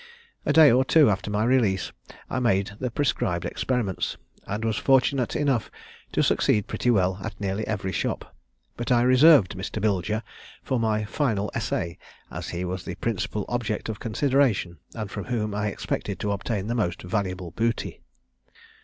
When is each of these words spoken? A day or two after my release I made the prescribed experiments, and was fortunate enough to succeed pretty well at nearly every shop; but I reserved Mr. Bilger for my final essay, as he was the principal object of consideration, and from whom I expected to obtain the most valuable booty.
A 0.47 0.51
day 0.51 0.71
or 0.71 0.83
two 0.83 1.11
after 1.11 1.29
my 1.29 1.43
release 1.43 1.91
I 2.27 2.39
made 2.39 2.71
the 2.79 2.89
prescribed 2.89 3.45
experiments, 3.45 4.17
and 4.47 4.65
was 4.65 4.77
fortunate 4.77 5.35
enough 5.35 5.69
to 6.13 6.23
succeed 6.23 6.65
pretty 6.65 6.89
well 6.89 7.19
at 7.23 7.39
nearly 7.39 7.67
every 7.67 7.91
shop; 7.91 8.33
but 8.75 8.91
I 8.91 9.03
reserved 9.03 9.55
Mr. 9.55 9.79
Bilger 9.79 10.23
for 10.63 10.79
my 10.79 11.03
final 11.05 11.51
essay, 11.53 11.99
as 12.31 12.49
he 12.49 12.65
was 12.65 12.83
the 12.83 12.95
principal 12.95 13.45
object 13.47 13.89
of 13.89 13.99
consideration, 13.99 14.79
and 14.95 15.11
from 15.11 15.25
whom 15.25 15.53
I 15.53 15.67
expected 15.67 16.19
to 16.21 16.31
obtain 16.31 16.65
the 16.65 16.73
most 16.73 17.03
valuable 17.03 17.51
booty. 17.51 18.01